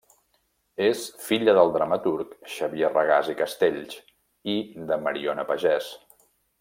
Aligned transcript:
És 0.85 1.01
filla 1.25 1.53
del 1.57 1.69
dramaturg 1.75 2.33
Xavier 2.53 2.91
Regàs 2.95 3.29
i 3.35 3.37
Castells 3.43 4.01
i 4.55 4.57
de 4.93 4.99
Mariona 5.05 5.47
Pagès. 5.53 5.93